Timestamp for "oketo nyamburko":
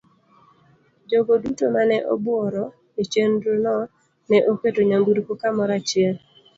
4.51-5.31